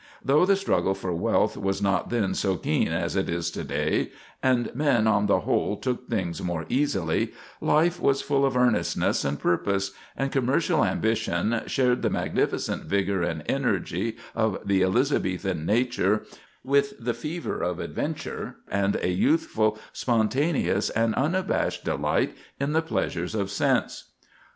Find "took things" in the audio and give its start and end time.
5.77-6.41